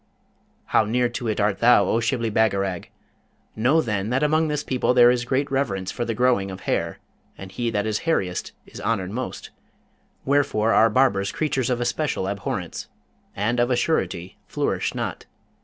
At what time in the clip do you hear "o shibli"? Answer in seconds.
1.85-2.31